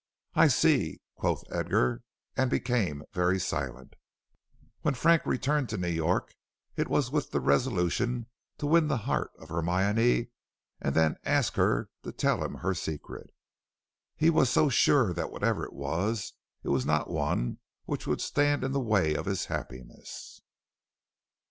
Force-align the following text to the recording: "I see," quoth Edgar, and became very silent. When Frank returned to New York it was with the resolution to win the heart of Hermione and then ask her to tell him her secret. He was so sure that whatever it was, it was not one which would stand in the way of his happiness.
"I 0.33 0.47
see," 0.47 0.99
quoth 1.13 1.43
Edgar, 1.53 2.01
and 2.35 2.49
became 2.49 3.03
very 3.13 3.39
silent. 3.39 3.93
When 4.81 4.95
Frank 4.95 5.27
returned 5.27 5.69
to 5.69 5.77
New 5.77 5.91
York 5.91 6.33
it 6.75 6.87
was 6.87 7.11
with 7.11 7.29
the 7.29 7.39
resolution 7.39 8.25
to 8.57 8.65
win 8.65 8.87
the 8.87 8.97
heart 9.05 9.29
of 9.37 9.49
Hermione 9.49 10.29
and 10.81 10.95
then 10.95 11.17
ask 11.23 11.53
her 11.53 11.91
to 12.01 12.11
tell 12.11 12.43
him 12.43 12.55
her 12.55 12.73
secret. 12.73 13.29
He 14.15 14.31
was 14.31 14.49
so 14.49 14.69
sure 14.69 15.13
that 15.13 15.29
whatever 15.31 15.63
it 15.65 15.73
was, 15.73 16.33
it 16.63 16.69
was 16.69 16.83
not 16.83 17.11
one 17.11 17.59
which 17.85 18.07
would 18.07 18.21
stand 18.21 18.63
in 18.63 18.71
the 18.71 18.79
way 18.79 19.13
of 19.13 19.27
his 19.27 19.45
happiness. 19.53 20.41